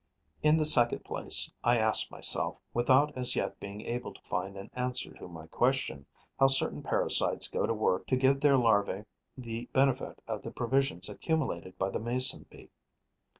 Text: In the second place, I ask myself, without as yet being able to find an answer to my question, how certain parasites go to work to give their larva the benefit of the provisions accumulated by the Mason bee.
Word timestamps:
In 0.41 0.57
the 0.57 0.65
second 0.65 1.05
place, 1.05 1.51
I 1.63 1.77
ask 1.77 2.09
myself, 2.09 2.57
without 2.73 3.15
as 3.15 3.35
yet 3.35 3.59
being 3.59 3.81
able 3.81 4.15
to 4.15 4.21
find 4.23 4.57
an 4.57 4.71
answer 4.73 5.13
to 5.19 5.27
my 5.27 5.45
question, 5.45 6.07
how 6.39 6.47
certain 6.47 6.81
parasites 6.81 7.47
go 7.47 7.67
to 7.67 7.73
work 7.75 8.07
to 8.07 8.15
give 8.17 8.39
their 8.41 8.57
larva 8.57 9.05
the 9.37 9.67
benefit 9.73 10.19
of 10.27 10.41
the 10.41 10.49
provisions 10.49 11.07
accumulated 11.07 11.77
by 11.77 11.91
the 11.91 11.99
Mason 11.99 12.47
bee. 12.49 12.71